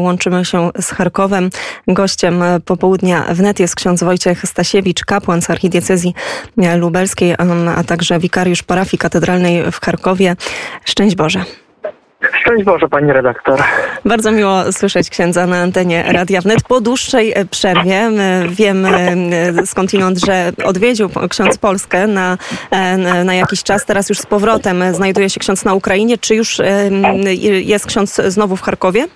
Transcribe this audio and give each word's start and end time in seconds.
Łączymy 0.00 0.44
się 0.44 0.70
z 0.80 0.90
Charkowem. 0.90 1.50
Gościem 1.88 2.42
popołudnia 2.64 3.24
wnet 3.30 3.60
jest 3.60 3.74
ksiądz 3.74 4.02
Wojciech 4.02 4.42
Stasiewicz, 4.42 5.04
kapłan 5.04 5.42
z 5.42 5.50
archidiecezji 5.50 6.14
lubelskiej, 6.76 7.34
a 7.76 7.84
także 7.84 8.18
wikariusz 8.18 8.62
parafii 8.62 8.98
katedralnej 8.98 9.72
w 9.72 9.80
Charkowie. 9.80 10.36
Szczęść 10.84 11.16
Boże. 11.16 11.44
Szczęść 12.40 12.64
Boże, 12.64 12.88
pani 12.88 13.12
redaktor. 13.12 13.62
Bardzo 14.04 14.32
miło 14.32 14.72
słyszeć 14.72 15.10
księdza 15.10 15.46
na 15.46 15.56
antenie 15.56 16.04
Radia 16.08 16.40
Wnet 16.40 16.62
po 16.62 16.80
dłuższej 16.80 17.34
przerwie. 17.50 18.10
Wiem 18.48 18.86
skądinąd, 19.66 20.18
że 20.18 20.52
odwiedził 20.64 21.10
ksiądz 21.30 21.58
Polskę 21.58 22.06
na, 22.06 22.38
na 23.24 23.34
jakiś 23.34 23.62
czas. 23.62 23.84
Teraz 23.84 24.08
już 24.08 24.18
z 24.18 24.26
powrotem 24.26 24.84
znajduje 24.92 25.30
się 25.30 25.40
ksiądz 25.40 25.64
na 25.64 25.74
Ukrainie. 25.74 26.18
Czy 26.18 26.34
już 26.34 26.60
jest 27.42 27.86
ksiądz 27.86 28.20
znowu 28.28 28.56
w 28.56 28.62
Charkowie? 28.62 29.06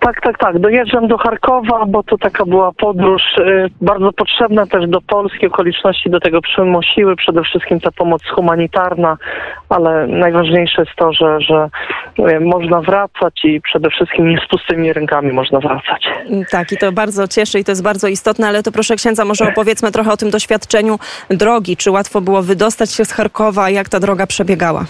Tak, 0.00 0.20
tak, 0.20 0.38
tak. 0.38 0.58
Dojeżdżam 0.58 1.08
do 1.08 1.18
Charkowa, 1.18 1.86
bo 1.86 2.02
to 2.02 2.18
taka 2.18 2.44
była 2.44 2.72
podróż 2.72 3.22
y, 3.38 3.70
bardzo 3.80 4.12
potrzebna 4.12 4.66
też 4.66 4.88
do 4.88 5.00
Polski. 5.00 5.46
Okoliczności 5.46 6.10
do 6.10 6.20
tego 6.20 6.40
przymusiły. 6.40 7.16
Przede 7.16 7.42
wszystkim 7.42 7.80
ta 7.80 7.90
pomoc 7.90 8.22
humanitarna, 8.34 9.16
ale 9.68 10.06
najważniejsze 10.06 10.82
jest 10.82 10.96
to, 10.96 11.12
że, 11.12 11.40
że 11.40 11.68
y, 12.18 12.40
można 12.40 12.80
wracać 12.80 13.44
i 13.44 13.60
przede 13.60 13.90
wszystkim 13.90 14.28
nie 14.28 14.38
z 14.46 14.48
pustymi 14.48 14.92
rękami 14.92 15.32
można 15.32 15.60
wracać. 15.60 16.08
Tak, 16.50 16.72
i 16.72 16.76
to 16.76 16.92
bardzo 16.92 17.28
cieszy 17.28 17.58
i 17.58 17.64
to 17.64 17.72
jest 17.72 17.82
bardzo 17.82 18.08
istotne, 18.08 18.48
ale 18.48 18.62
to 18.62 18.72
proszę 18.72 18.96
księdza, 18.96 19.24
może 19.24 19.48
opowiedzmy 19.48 19.92
trochę 19.92 20.12
o 20.12 20.16
tym 20.16 20.30
doświadczeniu 20.30 20.98
drogi. 21.30 21.76
Czy 21.76 21.90
łatwo 21.90 22.20
było 22.20 22.42
wydostać 22.42 22.92
się 22.92 23.04
z 23.04 23.12
Charkowa? 23.12 23.70
Jak 23.70 23.88
ta 23.88 24.00
droga 24.00 24.26
przebiegała? 24.26 24.84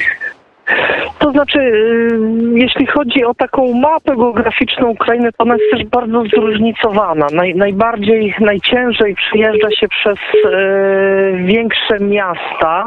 To 1.24 1.30
znaczy, 1.30 1.58
y, 1.58 2.18
jeśli 2.54 2.86
chodzi 2.86 3.24
o 3.24 3.34
taką 3.34 3.74
mapę 3.74 4.16
geograficzną 4.16 4.88
Ukrainy, 4.88 5.32
to 5.32 5.38
ona 5.38 5.54
jest 5.56 5.70
też 5.70 5.84
bardzo 5.84 6.22
zróżnicowana. 6.24 7.26
Naj, 7.32 7.54
najbardziej, 7.54 8.34
najciężej 8.40 9.14
przyjeżdża 9.14 9.70
się 9.70 9.88
przez 9.88 10.18
e, 10.18 11.36
większe 11.36 12.00
miasta, 12.00 12.84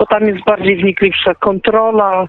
bo 0.00 0.06
tam 0.06 0.24
jest 0.24 0.44
bardziej 0.44 0.76
wnikliwsza 0.76 1.34
kontrola. 1.34 2.26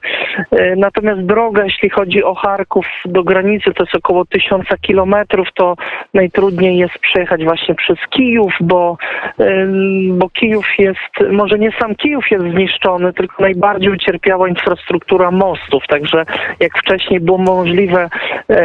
E, 0.52 0.76
natomiast 0.76 1.22
droga, 1.22 1.64
jeśli 1.64 1.90
chodzi 1.90 2.24
o 2.24 2.36
Charków 2.36 2.86
do 3.06 3.24
granicy, 3.24 3.74
to 3.74 3.84
jest 3.84 3.96
około 3.96 4.26
tysiąca 4.26 4.78
kilometrów, 4.78 5.48
to 5.54 5.76
najtrudniej 6.14 6.78
jest 6.78 7.00
przejechać 7.00 7.44
właśnie 7.44 7.76
przez 7.76 7.98
Kijów, 8.10 8.54
bo, 8.62 8.98
e, 9.40 9.68
bo 10.10 10.30
Kijów 10.30 10.66
jest, 10.78 11.32
może 11.32 11.60
nie 11.60 11.72
sam 11.80 11.96
Kijów 11.96 12.32
jest 12.32 12.46
zniszczony, 12.46 13.14
tylko 13.14 13.44
najbardziej 13.44 13.90
ucierpiała 13.90 14.50
infrastruktura 14.50 15.32
mostów. 15.52 15.84
Także 15.88 16.26
jak 16.60 16.78
wcześniej 16.78 17.20
było 17.20 17.38
możliwe 17.38 18.10
e, 18.50 18.60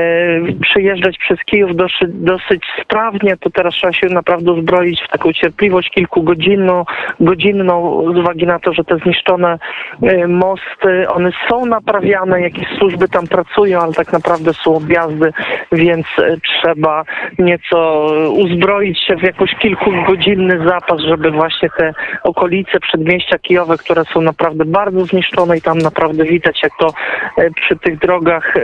przejeżdżać 0.63 1.19
przez 1.19 1.39
Kijów 1.45 1.77
dosyć, 1.77 2.09
dosyć 2.09 2.63
sprawnie, 2.83 3.37
to 3.37 3.51
teraz 3.51 3.75
trzeba 3.75 3.93
się 3.93 4.07
naprawdę 4.07 4.53
uzbroić 4.53 5.03
w 5.03 5.09
taką 5.09 5.33
cierpliwość 5.33 5.91
kilkugodzinną, 5.91 6.85
godzinną, 7.21 8.05
z 8.15 8.19
uwagi 8.19 8.47
na 8.47 8.59
to, 8.59 8.73
że 8.73 8.85
te 8.85 8.99
zniszczone 8.99 9.59
e, 10.03 10.29
mosty, 10.29 11.09
one 11.09 11.31
są 11.49 11.67
naprawiane, 11.67 12.41
jakieś 12.41 12.69
służby 12.79 13.09
tam 13.09 13.27
pracują, 13.27 13.81
ale 13.81 13.93
tak 13.93 14.13
naprawdę 14.13 14.53
są 14.53 14.77
objazdy, 14.77 15.33
więc 15.73 16.07
e, 16.19 16.37
trzeba 16.41 17.05
nieco 17.39 18.07
uzbroić 18.31 19.07
się 19.07 19.17
w 19.17 19.23
jakiś 19.23 19.55
kilkugodzinny 19.55 20.59
zapas, 20.69 21.01
żeby 21.01 21.31
właśnie 21.31 21.69
te 21.79 21.93
okolice 22.23 22.81
przedmieścia 22.81 23.39
Kijowe, 23.39 23.77
które 23.79 24.05
są 24.05 24.21
naprawdę 24.21 24.65
bardzo 24.65 25.05
zniszczone 25.05 25.57
i 25.57 25.61
tam 25.61 25.79
naprawdę 25.79 26.25
widać, 26.25 26.63
jak 26.63 26.73
to 26.79 26.93
e, 27.39 27.51
przy 27.51 27.77
tych 27.77 27.99
drogach 27.99 28.57
e, 28.57 28.61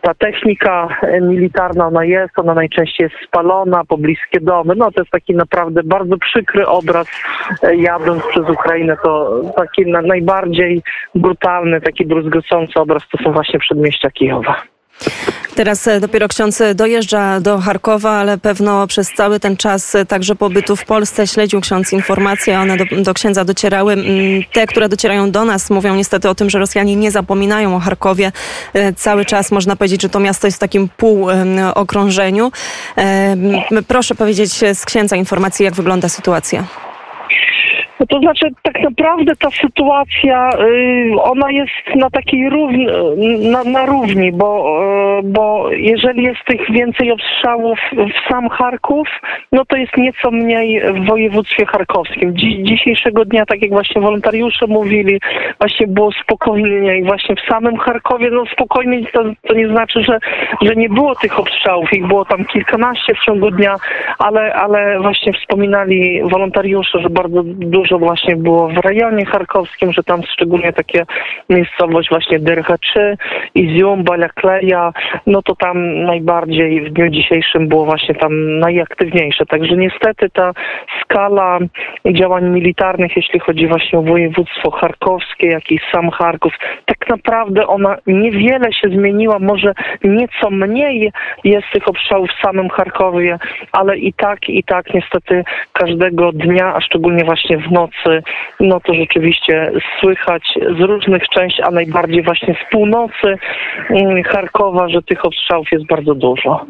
ta 0.00 0.14
technika 0.14 0.88
militarna 1.20 1.86
ona 1.86 2.04
jest, 2.04 2.38
ona 2.38 2.54
najczęściej 2.54 3.04
jest 3.04 3.28
spalona, 3.28 3.84
pobliskie 3.84 4.40
domy. 4.40 4.74
No 4.76 4.92
to 4.92 5.00
jest 5.00 5.10
taki 5.10 5.34
naprawdę 5.34 5.82
bardzo 5.84 6.18
przykry 6.18 6.66
obraz 6.66 7.06
e, 7.62 7.76
jadąc 7.76 8.26
przez 8.26 8.48
Ukrainę. 8.48 8.96
To 9.02 9.40
taki 9.56 9.86
najbardziej 9.86 10.82
brutalny, 11.14 11.80
taki 11.80 12.06
druzgocący 12.06 12.80
obraz 12.80 13.02
to 13.08 13.24
są 13.24 13.32
właśnie 13.32 13.58
przedmieścia 13.58 14.10
Kijowa. 14.10 14.71
Teraz 15.54 15.88
e, 15.88 16.00
dopiero 16.00 16.28
ksiądz 16.28 16.60
e, 16.60 16.74
dojeżdża 16.74 17.40
do 17.40 17.58
Charkowa, 17.58 18.10
ale 18.10 18.38
pewno 18.38 18.86
przez 18.86 19.12
cały 19.16 19.40
ten 19.40 19.56
czas 19.56 19.94
e, 19.94 20.06
także 20.06 20.34
pobytu 20.34 20.76
w 20.76 20.84
Polsce 20.84 21.26
śledził 21.26 21.60
ksiądz 21.60 21.92
informacje, 21.92 22.60
one 22.60 22.76
do, 22.76 22.84
do, 23.02 23.14
księdza 23.14 23.44
docierały. 23.44 23.92
Mm, 23.92 24.06
te, 24.52 24.66
które 24.66 24.88
docierają 24.88 25.30
do 25.30 25.44
nas, 25.44 25.70
mówią 25.70 25.94
niestety 25.94 26.28
o 26.28 26.34
tym, 26.34 26.50
że 26.50 26.58
Rosjanie 26.58 26.96
nie 26.96 27.10
zapominają 27.10 27.76
o 27.76 27.78
Charkowie. 27.78 28.32
Cały 28.96 29.24
czas 29.24 29.52
można 29.52 29.76
powiedzieć, 29.76 30.02
że 30.02 30.08
to 30.08 30.20
miasto 30.20 30.46
jest 30.46 30.56
w 30.56 30.60
takim 30.60 30.88
półokrążeniu. 30.88 32.52
Proszę 33.88 34.14
powiedzieć 34.14 34.52
z 34.74 34.84
księdza 34.84 35.16
informacji, 35.16 35.64
jak 35.64 35.74
wygląda 35.74 36.08
sytuacja. 36.08 36.91
No 38.00 38.06
to 38.06 38.18
znaczy, 38.18 38.46
tak 38.62 38.82
naprawdę 38.82 39.36
ta 39.36 39.50
sytuacja, 39.50 40.50
y, 40.50 41.22
ona 41.22 41.50
jest 41.50 41.96
na 41.96 42.10
takiej 42.10 42.50
równi, 42.50 42.86
na, 43.50 43.64
na 43.64 43.86
równi, 43.86 44.32
bo, 44.32 44.80
y, 45.18 45.22
bo 45.24 45.70
jeżeli 45.72 46.22
jest 46.22 46.44
tych 46.46 46.70
więcej 46.70 47.12
obstrzałów 47.12 47.78
w 47.92 48.30
sam 48.30 48.48
Charków, 48.48 49.08
no 49.52 49.64
to 49.64 49.76
jest 49.76 49.96
nieco 49.96 50.30
mniej 50.30 50.80
w 50.80 51.06
województwie 51.06 51.66
charkowskim. 51.66 52.36
Dzisiejszego 52.62 53.24
dnia, 53.24 53.46
tak 53.46 53.62
jak 53.62 53.70
właśnie 53.70 54.00
wolontariusze 54.00 54.66
mówili, 54.66 55.20
właśnie 55.60 55.86
było 55.86 56.12
spokojniej 56.12 57.04
właśnie 57.04 57.36
w 57.36 57.52
samym 57.52 57.76
Charkowie, 57.76 58.30
no 58.30 58.44
spokojniej 58.52 59.06
to, 59.12 59.22
to 59.48 59.54
nie 59.54 59.68
znaczy, 59.68 60.02
że, 60.02 60.18
że 60.62 60.76
nie 60.76 60.88
było 60.88 61.14
tych 61.14 61.38
obstrzałów, 61.38 61.92
ich 61.92 62.06
było 62.06 62.24
tam 62.24 62.44
kilkanaście 62.44 63.14
w 63.14 63.24
ciągu 63.24 63.50
dnia, 63.50 63.76
ale, 64.18 64.54
ale 64.54 65.00
właśnie 65.00 65.32
wspominali 65.32 66.22
wolontariusze, 66.22 67.00
że 67.00 67.10
bardzo 67.10 67.42
dużo 67.44 67.81
dużo 67.82 67.98
właśnie 67.98 68.36
było 68.36 68.68
w 68.68 68.76
rejonie 68.76 69.26
charkowskim, 69.26 69.92
że 69.92 70.02
tam 70.02 70.22
szczególnie 70.22 70.72
takie 70.72 71.04
miejscowość 71.48 72.08
właśnie 72.08 72.38
Dyrhaczy, 72.38 73.16
Izium, 73.54 74.04
Balakleja, 74.04 74.92
no 75.26 75.42
to 75.42 75.56
tam 75.56 76.04
najbardziej 76.04 76.80
w 76.80 76.92
dniu 76.92 77.08
dzisiejszym 77.08 77.68
było 77.68 77.84
właśnie 77.84 78.14
tam 78.14 78.58
najaktywniejsze. 78.58 79.46
Także 79.46 79.76
niestety 79.76 80.30
ta 80.30 80.52
skala 81.02 81.58
działań 82.12 82.48
militarnych, 82.48 83.16
jeśli 83.16 83.40
chodzi 83.40 83.66
właśnie 83.66 83.98
o 83.98 84.02
województwo 84.02 84.70
charkowskie, 84.70 85.46
jak 85.46 85.70
i 85.70 85.80
sam 85.92 86.10
Charków, 86.10 86.52
tak 86.86 87.08
naprawdę 87.08 87.66
ona 87.66 87.96
niewiele 88.06 88.72
się 88.72 88.88
zmieniła, 88.88 89.38
może 89.38 89.72
nieco 90.04 90.50
mniej 90.50 91.12
jest 91.44 91.66
tych 91.72 91.88
obszarów 91.88 92.30
w 92.30 92.46
samym 92.46 92.68
Charkowie, 92.68 93.38
ale 93.72 93.98
i 93.98 94.12
tak, 94.12 94.48
i 94.48 94.64
tak 94.64 94.94
niestety 94.94 95.44
każdego 95.72 96.32
dnia, 96.32 96.74
a 96.74 96.80
szczególnie 96.80 97.24
właśnie 97.24 97.58
w 97.58 97.71
nocy, 97.72 98.22
no 98.60 98.80
to 98.80 98.94
rzeczywiście 98.94 99.72
słychać 100.00 100.42
z 100.78 100.80
różnych 100.80 101.28
części, 101.28 101.62
a 101.62 101.70
najbardziej 101.70 102.22
właśnie 102.22 102.54
z 102.54 102.72
północy 102.72 103.38
mm, 103.90 104.22
Charkowa, 104.22 104.88
że 104.88 105.02
tych 105.02 105.24
ostrzałów 105.24 105.66
jest 105.72 105.86
bardzo 105.86 106.14
dużo. 106.14 106.66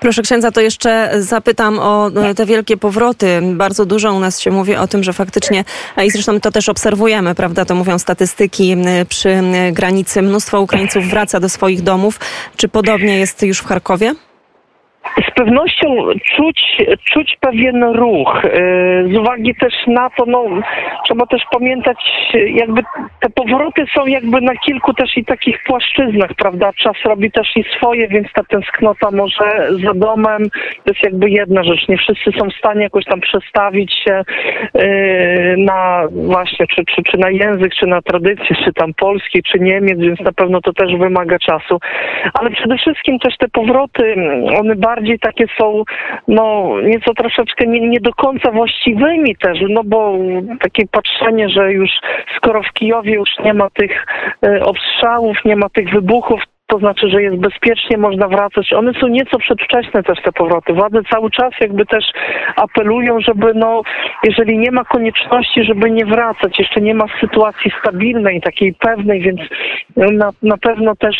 Proszę 0.00 0.22
księdza, 0.22 0.50
to 0.50 0.60
jeszcze 0.60 1.10
zapytam 1.14 1.78
o 1.78 2.08
e, 2.08 2.34
te 2.34 2.46
wielkie 2.46 2.76
powroty. 2.76 3.40
Bardzo 3.42 3.86
dużo 3.86 4.12
u 4.12 4.20
nas 4.20 4.40
się 4.40 4.50
mówi 4.50 4.76
o 4.76 4.86
tym, 4.86 5.02
że 5.02 5.12
faktycznie, 5.12 5.64
i 6.04 6.10
zresztą 6.10 6.40
to 6.40 6.50
też 6.50 6.68
obserwujemy, 6.68 7.34
prawda, 7.34 7.64
to 7.64 7.74
mówią 7.74 7.98
statystyki 7.98 8.76
przy 9.08 9.40
granicy, 9.72 10.22
mnóstwo 10.22 10.60
Ukraińców 10.60 11.04
wraca 11.04 11.40
do 11.40 11.48
swoich 11.48 11.82
domów. 11.82 12.20
Czy 12.56 12.68
podobnie 12.68 13.18
jest 13.18 13.42
już 13.42 13.58
w 13.58 13.66
Charkowie? 13.66 14.14
Pewnością 15.34 15.88
czuć, 16.36 16.76
czuć 17.04 17.36
pewien 17.40 17.84
ruch. 17.84 18.44
Y, 18.44 18.50
z 19.14 19.18
uwagi 19.18 19.54
też 19.54 19.74
na 19.86 20.10
to, 20.10 20.24
no, 20.26 20.44
trzeba 21.06 21.26
też 21.26 21.42
pamiętać, 21.50 21.96
jakby 22.34 22.82
te 23.20 23.30
powroty 23.30 23.84
są 23.96 24.06
jakby 24.06 24.40
na 24.40 24.56
kilku 24.56 24.94
też 24.94 25.16
i 25.16 25.24
takich 25.24 25.62
płaszczyznach, 25.66 26.30
prawda? 26.34 26.70
Czas 26.72 26.96
robi 27.04 27.30
też 27.30 27.56
i 27.56 27.64
swoje, 27.76 28.08
więc 28.08 28.32
ta 28.32 28.44
tęsknota 28.44 29.10
może 29.10 29.68
za 29.84 29.94
domem 29.94 30.50
to 30.84 30.92
jest 30.92 31.02
jakby 31.02 31.30
jedna 31.30 31.64
rzecz. 31.64 31.88
Nie 31.88 31.96
wszyscy 31.96 32.30
są 32.38 32.50
w 32.50 32.58
stanie 32.58 32.82
jakoś 32.82 33.04
tam 33.04 33.20
przestawić 33.20 33.94
się 33.94 34.22
y, 34.78 35.54
na 35.58 36.08
właśnie, 36.12 36.66
czy, 36.66 36.84
czy, 36.84 37.02
czy 37.02 37.18
na 37.18 37.30
język, 37.30 37.74
czy 37.74 37.86
na 37.86 38.02
tradycję, 38.02 38.56
czy 38.64 38.72
tam 38.72 38.94
polski, 38.94 39.42
czy 39.42 39.60
Niemiec, 39.60 39.98
więc 39.98 40.20
na 40.20 40.32
pewno 40.32 40.60
to 40.60 40.72
też 40.72 40.96
wymaga 40.96 41.38
czasu. 41.38 41.78
Ale 42.34 42.50
przede 42.50 42.76
wszystkim 42.76 43.18
też 43.18 43.36
te 43.36 43.48
powroty, 43.48 44.14
one 44.60 44.76
bardziej 44.76 45.18
takie 45.18 45.44
są, 45.58 45.82
no 46.28 46.74
nieco 46.82 47.14
troszeczkę 47.14 47.66
nie, 47.66 47.80
nie 47.80 48.00
do 48.00 48.12
końca 48.12 48.50
właściwymi 48.50 49.36
też, 49.36 49.58
no 49.68 49.84
bo 49.84 50.18
takie 50.60 50.86
patrzenie, 50.94 51.48
że 51.48 51.72
już 51.72 51.90
skoro 52.36 52.62
w 52.62 52.72
Kijowie 52.72 53.14
już 53.14 53.30
nie 53.44 53.54
ma 53.54 53.70
tych 53.70 54.06
e, 54.46 54.64
obstrzałów, 54.64 55.36
nie 55.44 55.56
ma 55.56 55.68
tych 55.68 55.90
wybuchów, 55.90 56.40
to 56.66 56.78
znaczy, 56.78 57.08
że 57.08 57.22
jest 57.22 57.36
bezpiecznie, 57.36 57.98
można 57.98 58.28
wracać. 58.28 58.72
One 58.72 58.92
są 59.00 59.06
nieco 59.06 59.38
przedwczesne 59.38 60.02
też 60.02 60.22
te 60.22 60.32
powroty. 60.32 60.72
Władze 60.72 61.00
cały 61.10 61.30
czas 61.30 61.52
jakby 61.60 61.86
też 61.86 62.04
apelują, 62.56 63.20
żeby 63.20 63.54
no, 63.54 63.82
jeżeli 64.24 64.58
nie 64.58 64.70
ma 64.70 64.84
konieczności, 64.84 65.64
żeby 65.64 65.90
nie 65.90 66.06
wracać, 66.06 66.58
jeszcze 66.58 66.80
nie 66.80 66.94
ma 66.94 67.04
sytuacji 67.20 67.70
stabilnej, 67.80 68.40
takiej 68.40 68.74
pewnej, 68.74 69.20
więc 69.20 69.40
na, 69.96 70.30
na 70.42 70.56
pewno 70.56 70.96
też 70.96 71.16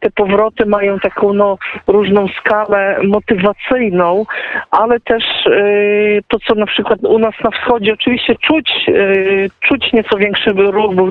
te 0.00 0.10
powroty 0.10 0.66
mają 0.66 0.98
taką 0.98 1.32
no, 1.32 1.58
różną 1.86 2.28
skalę 2.28 2.98
motywacyjną, 3.02 4.24
ale 4.70 5.00
też 5.00 5.24
yy, 5.46 6.22
to, 6.28 6.38
co 6.38 6.54
na 6.54 6.66
przykład 6.66 6.98
u 7.04 7.18
nas 7.18 7.34
na 7.44 7.50
wschodzie, 7.50 7.92
oczywiście 7.92 8.34
czuć, 8.34 8.70
yy, 8.88 9.50
czuć 9.60 9.92
nieco 9.92 10.18
większy 10.18 10.50
ruch, 10.50 10.94
bo 10.94 11.08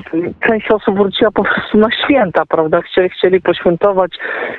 część 0.47 0.71
osób 0.71 0.97
wróciła 0.97 1.31
po 1.31 1.43
prostu 1.43 1.77
na 1.77 1.87
święta, 1.91 2.43
prawda? 2.45 2.81
Chcieli, 2.81 3.09
chcieli 3.09 3.41
poświętować 3.77 4.11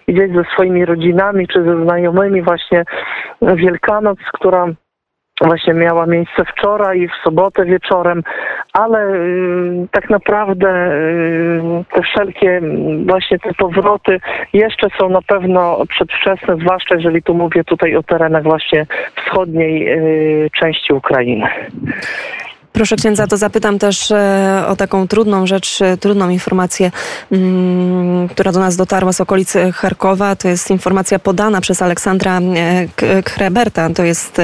gdzieś 0.08 0.32
ze 0.34 0.44
swoimi 0.54 0.84
rodzinami 0.84 1.48
czy 1.48 1.64
ze 1.64 1.84
znajomymi 1.84 2.42
właśnie 2.42 2.84
Wielkanoc, 3.42 4.18
która 4.32 4.66
właśnie 5.40 5.74
miała 5.74 6.06
miejsce 6.06 6.44
wczoraj 6.44 7.00
i 7.00 7.08
w 7.08 7.12
sobotę 7.24 7.64
wieczorem, 7.64 8.22
ale 8.72 9.14
y, 9.14 9.88
tak 9.90 10.10
naprawdę 10.10 10.92
y, 10.92 11.84
te 11.94 12.02
wszelkie 12.02 12.60
właśnie 13.06 13.38
te 13.38 13.54
powroty 13.54 14.20
jeszcze 14.52 14.88
są 14.98 15.08
na 15.08 15.22
pewno 15.22 15.86
przedwczesne, 15.88 16.56
zwłaszcza 16.56 16.94
jeżeli 16.94 17.22
tu 17.22 17.34
mówię 17.34 17.64
tutaj 17.64 17.96
o 17.96 18.02
terenach 18.02 18.42
właśnie 18.42 18.86
wschodniej 19.14 19.92
y, 19.92 20.50
części 20.60 20.92
Ukrainy. 20.92 21.48
Proszę 22.72 22.96
księdza, 22.96 23.26
to 23.26 23.36
zapytam 23.36 23.78
też 23.78 24.10
e, 24.10 24.64
o 24.68 24.76
taką 24.76 25.08
trudną 25.08 25.46
rzecz, 25.46 25.82
e, 25.82 25.96
trudną 25.96 26.28
informację, 26.28 26.90
mm, 27.32 28.28
która 28.28 28.52
do 28.52 28.60
nas 28.60 28.76
dotarła 28.76 29.12
z 29.12 29.20
okolicy 29.20 29.72
Charkowa. 29.72 30.36
To 30.36 30.48
jest 30.48 30.70
informacja 30.70 31.18
podana 31.18 31.60
przez 31.60 31.82
Aleksandra 31.82 32.40
e, 32.40 33.22
Kreberta. 33.22 33.90
To 33.90 34.04
jest 34.04 34.40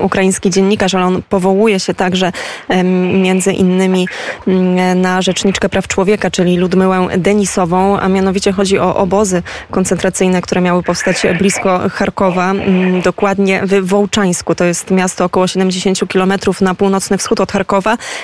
ukraiński 0.00 0.50
dziennikarz, 0.50 0.94
ale 0.94 1.04
on 1.04 1.22
powołuje 1.28 1.80
się 1.80 1.94
także 1.94 2.32
między 3.12 3.52
innymi 3.52 4.08
mm, 4.46 5.00
na 5.00 5.22
rzeczniczkę 5.22 5.68
praw 5.68 5.88
człowieka, 5.88 6.30
czyli 6.30 6.56
Ludmyłę 6.56 7.08
Denisową, 7.18 7.98
a 7.98 8.08
mianowicie 8.08 8.52
chodzi 8.52 8.78
o 8.78 8.96
obozy 8.96 9.42
koncentracyjne, 9.70 10.42
które 10.42 10.60
miały 10.60 10.82
powstać 10.82 11.22
blisko 11.38 11.80
Charkowa, 11.92 12.50
mm, 12.50 13.00
dokładnie 13.00 13.62
w 13.66 13.86
Wołczańsku. 13.86 14.54
To 14.54 14.64
jest 14.64 14.90
miasto 14.90 15.24
około 15.24 15.46
70 15.46 16.08
kilometrów 16.08 16.60
na 16.60 16.74
północny 16.74 17.18
wschód 17.18 17.40
od 17.40 17.52
Charkowa 17.52 17.71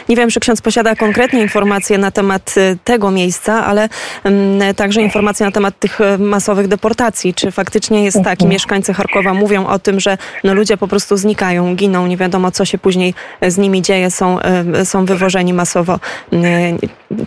nie 0.08 0.16
wiem, 0.16 0.30
czy 0.30 0.40
ksiądz 0.40 0.60
posiada 0.60 0.94
konkretnie 0.94 1.40
informacje 1.40 1.98
na 1.98 2.10
temat 2.10 2.54
y, 2.56 2.78
tego 2.84 3.10
miejsca, 3.10 3.66
ale 3.66 3.88
mm, 4.24 4.74
także 4.74 5.02
informacje 5.02 5.46
na 5.46 5.52
temat 5.52 5.78
tych 5.78 6.00
y, 6.00 6.18
masowych 6.18 6.68
deportacji. 6.68 7.34
Czy 7.34 7.50
faktycznie 7.50 8.04
jest 8.04 8.16
tak 8.16 8.40
i 8.40 8.44
mhm. 8.44 8.50
mieszkańcy 8.50 8.94
Charkowa 8.94 9.34
mówią 9.34 9.66
o 9.66 9.78
tym, 9.78 10.00
że 10.00 10.18
no, 10.44 10.54
ludzie 10.54 10.76
po 10.76 10.88
prostu 10.88 11.16
znikają, 11.16 11.74
giną, 11.74 12.06
nie 12.06 12.16
wiadomo 12.16 12.50
co 12.50 12.64
się 12.64 12.78
później 12.78 13.14
z 13.42 13.58
nimi 13.58 13.82
dzieje, 13.82 14.10
są, 14.10 14.38
y, 14.80 14.84
są 14.84 15.04
wywożeni 15.04 15.54
masowo, 15.54 15.98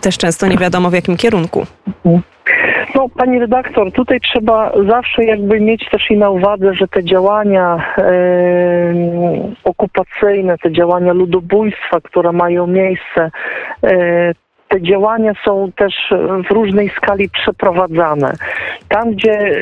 też 0.00 0.18
często 0.18 0.46
nie 0.46 0.56
wiadomo 0.56 0.90
w 0.90 0.92
jakim 0.92 1.16
kierunku. 1.16 1.66
No, 3.02 3.08
pani 3.08 3.38
redaktor, 3.38 3.92
tutaj 3.92 4.20
trzeba 4.20 4.72
zawsze 4.88 5.24
jakby 5.24 5.60
mieć 5.60 5.90
też 5.90 6.10
i 6.10 6.16
na 6.16 6.30
uwadze, 6.30 6.74
że 6.74 6.88
te 6.88 7.04
działania 7.04 7.94
e, 7.98 8.04
okupacyjne, 9.64 10.58
te 10.58 10.72
działania 10.72 11.12
ludobójstwa, 11.12 12.00
które 12.00 12.32
mają 12.32 12.66
miejsce, 12.66 13.30
e, 13.82 14.32
te 14.72 14.82
działania 14.82 15.32
są 15.44 15.72
też 15.76 15.94
w 16.48 16.50
różnej 16.50 16.88
skali 16.88 17.28
przeprowadzane. 17.28 18.32
Tam, 18.88 19.10
gdzie 19.10 19.60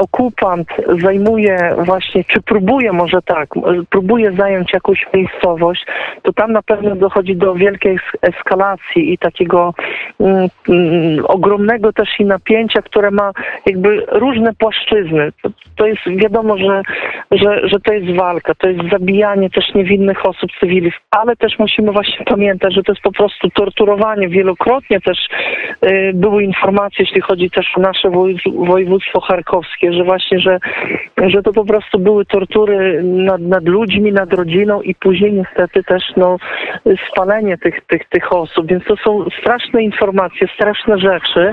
okupant 0.00 0.68
zajmuje 1.02 1.74
właśnie, 1.78 2.24
czy 2.24 2.42
próbuje 2.42 2.92
może 2.92 3.22
tak, 3.22 3.48
próbuje 3.90 4.32
zająć 4.32 4.72
jakąś 4.72 5.06
miejscowość, 5.14 5.86
to 6.22 6.32
tam 6.32 6.52
na 6.52 6.62
pewno 6.62 6.96
dochodzi 6.96 7.36
do 7.36 7.54
wielkiej 7.54 7.98
eskalacji 8.22 9.12
i 9.12 9.18
takiego 9.18 9.74
mm, 10.20 10.48
mm, 10.68 11.24
ogromnego 11.26 11.92
też 11.92 12.08
i 12.18 12.24
napięcia, 12.24 12.82
które 12.82 13.10
ma 13.10 13.32
jakby 13.66 14.06
różne 14.08 14.54
płaszczyzny. 14.54 15.32
To 15.76 15.86
jest 15.86 16.00
wiadomo, 16.06 16.56
że, 16.58 16.82
że, 17.30 17.68
że 17.68 17.80
to 17.80 17.92
jest 17.92 18.16
walka, 18.16 18.54
to 18.54 18.68
jest 18.68 18.90
zabijanie 18.90 19.50
też 19.50 19.74
niewinnych 19.74 20.26
osób 20.26 20.50
cywilnych, 20.60 20.94
ale 21.10 21.36
też 21.36 21.58
musimy 21.58 21.92
właśnie 21.92 22.24
pamiętać, 22.24 22.74
że 22.74 22.82
to 22.82 22.92
jest 22.92 23.02
po 23.02 23.12
prostu 23.12 23.50
torturowanie 23.50 24.28
wielokrotnie 24.30 25.00
też 25.00 25.18
y, 25.86 26.12
były 26.14 26.44
informacje, 26.44 27.04
jeśli 27.04 27.20
chodzi 27.20 27.50
też 27.50 27.66
o 27.76 27.80
nasze 27.80 28.10
województwo 28.66 29.20
charkowskie, 29.20 29.92
że 29.92 30.04
właśnie, 30.04 30.38
że, 30.38 30.58
że 31.26 31.42
to 31.42 31.52
po 31.52 31.64
prostu 31.64 31.98
były 31.98 32.24
tortury 32.24 33.02
nad, 33.02 33.40
nad 33.40 33.64
ludźmi, 33.64 34.12
nad 34.12 34.32
rodziną 34.32 34.82
i 34.82 34.94
później 34.94 35.32
niestety 35.32 35.84
też 35.84 36.02
no, 36.16 36.36
spalenie 37.10 37.58
tych, 37.58 37.80
tych, 37.86 38.08
tych 38.08 38.32
osób. 38.32 38.66
Więc 38.66 38.84
to 38.84 38.96
są 38.96 39.24
straszne 39.40 39.82
informacje, 39.82 40.48
straszne 40.54 40.98
rzeczy 40.98 41.52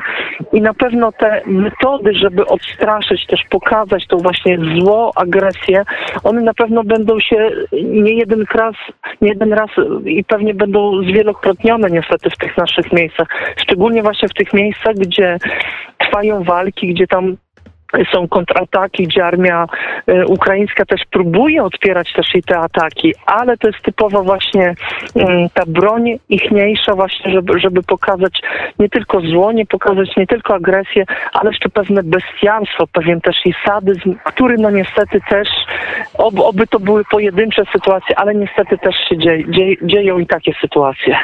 i 0.54 0.62
na 0.62 0.74
pewno 0.74 1.12
te 1.12 1.42
metody, 1.46 2.14
żeby 2.14 2.46
odstraszyć, 2.46 3.26
też 3.26 3.42
pokazać 3.50 4.08
to 4.08 4.18
właśnie 4.18 4.58
zło, 4.80 5.12
agresję, 5.16 5.84
one 6.24 6.42
na 6.42 6.54
pewno 6.54 6.84
będą 6.84 7.20
się 7.20 7.50
nie 7.84 8.14
jeden 8.14 8.46
raz, 8.56 8.76
nie 9.22 9.30
jeden 9.30 9.54
raz 9.54 9.70
i 10.06 10.24
pewnie 10.24 10.54
będą 10.54 11.04
zwielokrotnione 11.04 11.90
niestety 11.90 12.30
w 12.30 12.38
tych 12.38 12.58
naszych 12.58 12.67
miejscach. 12.94 13.28
Szczególnie 13.58 14.04
właśnie 14.04 14.30
w 14.30 14.34
tych 14.34 14.54
miejscach, 14.54 14.96
gdzie 14.96 15.38
trwają 15.98 16.44
walki, 16.44 16.94
gdzie 16.94 17.08
tam 17.08 17.38
są 18.14 18.28
kontrataki, 18.28 19.04
gdzie 19.04 19.26
armia 19.26 19.66
e, 20.08 20.26
ukraińska 20.26 20.86
też 20.86 21.02
próbuje 21.12 21.64
odpierać 21.64 22.14
też 22.14 22.36
i 22.36 22.44
te 22.44 22.60
ataki, 22.60 23.14
ale 23.26 23.58
to 23.58 23.68
jest 23.68 23.82
typowo 23.82 24.24
właśnie 24.24 24.76
mm, 25.16 25.50
ta 25.54 25.64
broń 25.68 26.20
ichniejsza 26.30 26.96
właśnie, 26.96 27.32
żeby, 27.32 27.60
żeby 27.60 27.84
pokazać 27.84 28.42
nie 28.80 28.90
tylko 28.90 29.22
zło, 29.22 29.52
nie 29.52 29.66
pokazać 29.66 30.18
nie 30.18 30.28
tylko 30.28 30.56
agresję, 30.56 31.06
ale 31.34 31.50
jeszcze 31.50 31.70
pewne 31.70 32.04
bestialstwo, 32.04 32.88
pewien 32.88 33.22
też 33.22 33.46
i 33.46 33.54
sadyzm, 33.66 34.16
który 34.24 34.58
no 34.58 34.72
niestety 34.72 35.22
też, 35.30 35.48
ob, 36.18 36.40
oby 36.40 36.68
to 36.68 36.80
były 36.80 37.06
pojedyncze 37.12 37.64
sytuacje, 37.74 38.20
ale 38.20 38.36
niestety 38.36 38.78
też 38.78 38.96
się 39.10 39.18
dzieje, 39.18 39.52
dzieje, 39.52 39.76
dzieją 39.82 40.20
i 40.20 40.28
takie 40.28 40.54
sytuacje. 40.62 41.18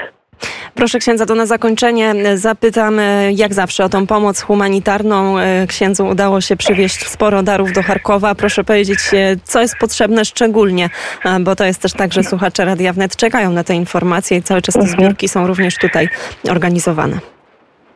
Proszę 0.76 1.00
księdza, 1.00 1.26
to 1.26 1.36
na 1.36 1.46
zakończenie 1.46 2.16
zapytam 2.36 3.02
jak 3.32 3.54
zawsze 3.54 3.86
o 3.86 3.90
tą 3.90 4.08
pomoc 4.08 4.42
humanitarną. 4.42 5.36
Księdzu 5.68 6.08
udało 6.08 6.42
się 6.42 6.56
przywieźć 6.56 7.08
sporo 7.08 7.44
darów 7.44 7.74
do 7.74 7.84
Charkowa. 7.84 8.36
Proszę 8.36 8.64
powiedzieć, 8.64 9.00
co 9.44 9.62
jest 9.62 9.76
potrzebne 9.76 10.26
szczególnie, 10.26 10.90
bo 11.40 11.56
to 11.56 11.66
jest 11.66 11.82
też 11.82 11.94
tak, 11.94 12.14
że 12.14 12.24
słuchacze 12.24 12.66
Radia 12.66 12.94
Wnet 12.94 13.16
czekają 13.16 13.52
na 13.52 13.64
te 13.64 13.76
informacje 13.76 14.38
i 14.38 14.44
cały 14.44 14.62
czas 14.62 14.74
te 14.74 14.82
mhm. 14.82 15.00
zbiórki 15.00 15.30
są 15.30 15.48
również 15.48 15.78
tutaj 15.78 16.10
organizowane. 16.50 17.33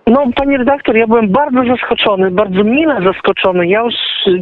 No, 0.08 0.24
panie 0.36 0.58
redaktor, 0.58 0.96
ja 0.98 1.08
byłem 1.08 1.30
bardzo 1.30 1.64
zaskoczony, 1.66 2.32
bardzo 2.32 2.64
mile 2.64 3.02
zaskoczony. 3.04 3.68
Ja 3.68 3.82
już 3.82 3.94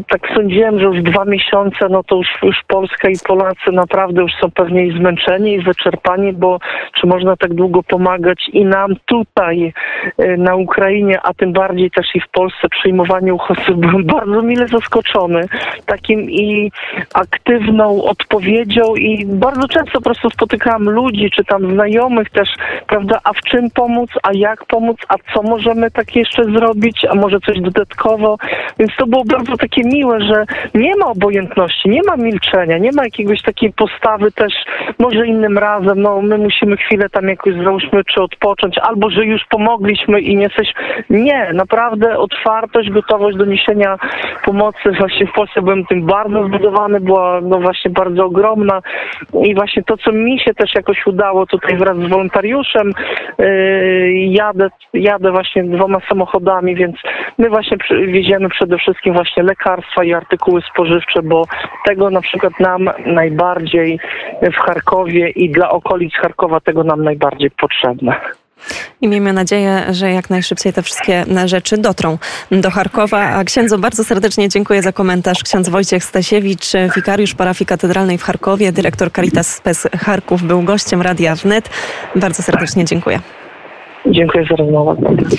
tak 0.09 0.21
sądziłem, 0.35 0.79
że 0.79 0.85
już 0.85 1.01
dwa 1.01 1.25
miesiące, 1.25 1.89
no 1.89 2.03
to 2.03 2.15
już, 2.15 2.27
już 2.43 2.55
Polska 2.67 3.09
i 3.09 3.15
Polacy 3.27 3.71
naprawdę 3.71 4.21
już 4.21 4.31
są 4.41 4.51
pewnie 4.51 4.85
i 4.85 4.97
zmęczeni 4.97 5.53
i 5.53 5.61
wyczerpani, 5.61 6.33
bo 6.33 6.59
czy 6.99 7.07
można 7.07 7.35
tak 7.35 7.53
długo 7.53 7.83
pomagać 7.83 8.49
i 8.53 8.65
nam 8.65 8.95
tutaj 9.05 9.73
y, 10.19 10.37
na 10.37 10.55
Ukrainie, 10.55 11.19
a 11.23 11.33
tym 11.33 11.53
bardziej 11.53 11.91
też 11.91 12.07
i 12.15 12.19
w 12.19 12.29
Polsce 12.29 12.69
przyjmowanie 12.69 13.33
uchodźców. 13.33 13.77
Byłem 13.85 14.03
bardzo 14.05 14.41
mile 14.41 14.67
zaskoczony 14.67 15.41
takim 15.85 16.31
i 16.31 16.71
aktywną 17.13 18.03
odpowiedzią 18.03 18.95
i 18.95 19.25
bardzo 19.25 19.67
często 19.67 19.91
po 19.91 20.01
prostu 20.01 20.29
spotykałam 20.29 20.83
ludzi, 20.83 21.29
czy 21.35 21.43
tam 21.43 21.71
znajomych 21.71 22.29
też, 22.29 22.49
prawda, 22.87 23.19
a 23.23 23.33
w 23.33 23.41
czym 23.41 23.69
pomóc, 23.69 24.09
a 24.23 24.29
jak 24.33 24.65
pomóc, 24.65 24.97
a 25.09 25.15
co 25.33 25.54
możemy 25.55 25.91
tak 25.91 26.15
jeszcze 26.15 26.43
zrobić, 26.43 27.05
a 27.09 27.15
może 27.15 27.39
coś 27.39 27.59
dodatkowo. 27.59 28.37
Więc 28.79 28.91
to 28.97 29.07
było 29.07 29.23
bardzo 29.23 29.57
takie 29.57 29.81
miłe, 29.83 30.21
że 30.21 30.45
nie 30.73 30.95
ma 30.95 31.05
obojętności, 31.05 31.89
nie 31.89 32.01
ma 32.07 32.17
milczenia, 32.17 32.77
nie 32.77 32.91
ma 32.91 33.03
jakiegoś 33.03 33.41
takiej 33.41 33.73
postawy 33.73 34.31
też, 34.31 34.53
może 34.99 35.27
innym 35.27 35.57
razem, 35.57 36.01
no 36.01 36.21
my 36.21 36.37
musimy 36.37 36.77
chwilę 36.77 37.09
tam 37.09 37.27
jakoś 37.27 37.53
załóżmy, 37.63 38.03
czy 38.03 38.21
odpocząć, 38.21 38.77
albo 38.77 39.09
że 39.09 39.25
już 39.25 39.41
pomogliśmy 39.49 40.21
i 40.21 40.35
nie 40.35 40.43
jesteś. 40.43 40.67
Nie, 41.09 41.51
naprawdę 41.53 42.17
otwartość, 42.17 42.89
gotowość 42.89 43.37
do 43.37 43.45
niesienia 43.45 43.97
pomocy. 44.45 44.91
Właśnie 44.99 45.27
w 45.27 45.33
Polsce 45.33 45.61
byłem 45.61 45.85
tym 45.85 46.05
bardzo 46.05 46.47
zbudowany, 46.47 46.99
była 46.99 47.41
no 47.41 47.59
właśnie 47.59 47.91
bardzo 47.91 48.25
ogromna 48.25 48.81
i 49.43 49.55
właśnie 49.55 49.83
to, 49.83 49.97
co 49.97 50.11
mi 50.11 50.39
się 50.39 50.53
też 50.53 50.75
jakoś 50.75 51.07
udało 51.07 51.45
tutaj 51.45 51.77
wraz 51.77 51.97
z 51.97 52.09
wolontariuszem, 52.09 52.91
yy, 53.37 53.45
jadę, 54.13 54.69
jadę 54.93 55.31
właśnie 55.31 55.44
właśnie 55.45 55.77
dwoma 55.77 55.99
samochodami, 56.09 56.75
więc 56.75 56.95
my 57.37 57.49
właśnie 57.49 57.77
wieziemy 58.07 58.49
przede 58.49 58.77
wszystkim 58.77 59.13
właśnie 59.13 59.43
lekarstwa 59.43 60.03
i 60.03 60.13
artykuły 60.13 60.61
spożywcze, 60.61 61.21
bo 61.23 61.45
tego 61.85 62.09
na 62.09 62.21
przykład 62.21 62.59
nam 62.59 62.89
najbardziej 63.05 63.99
w 64.41 64.55
Charkowie 64.55 65.29
i 65.29 65.49
dla 65.49 65.69
okolic 65.69 66.13
Charkowa 66.13 66.59
tego 66.59 66.83
nam 66.83 67.03
najbardziej 67.03 67.51
potrzebne. 67.51 68.15
I 69.01 69.07
miejmy 69.07 69.33
nadzieję, 69.33 69.83
że 69.91 70.11
jak 70.11 70.29
najszybciej 70.29 70.73
te 70.73 70.81
wszystkie 70.81 71.25
rzeczy 71.45 71.77
dotrą 71.77 72.17
do 72.51 72.71
Charkowa. 72.71 73.19
A 73.19 73.43
księdzu 73.43 73.79
bardzo 73.79 74.03
serdecznie 74.03 74.49
dziękuję 74.49 74.81
za 74.81 74.91
komentarz. 74.91 75.43
Ksiądz 75.43 75.69
Wojciech 75.69 76.03
Stasiewicz, 76.03 76.65
wikariusz 76.95 77.35
parafii 77.35 77.65
katedralnej 77.65 78.17
w 78.17 78.23
Charkowie, 78.23 78.71
dyrektor 78.71 79.11
Caritas 79.11 79.55
Spes 79.55 79.87
Charków, 80.05 80.43
był 80.43 80.61
gościem 80.61 81.01
Radia 81.01 81.35
Wnet. 81.35 81.69
Bardzo 82.15 82.43
serdecznie 82.43 82.85
dziękuję. 82.85 83.19
Dziękuję 84.05 84.45
za 84.49 84.55
rozmowę. 84.55 84.95